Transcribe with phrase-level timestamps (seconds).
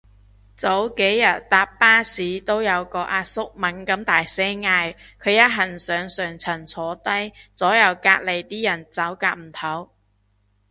[0.57, 9.89] 早幾日搭巴士都有個阿叔猛咁大聲嗌，佢一行上上層坐低，左右隔離啲人走夾唔唞